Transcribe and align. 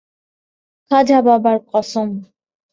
খাজা 0.91 1.19
বাবার 1.25 1.57
কসম। 1.69 2.09